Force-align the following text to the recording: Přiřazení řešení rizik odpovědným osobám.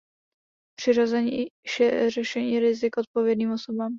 Přiřazení 0.79 1.47
řešení 2.09 2.59
rizik 2.59 2.97
odpovědným 2.97 3.51
osobám. 3.51 3.89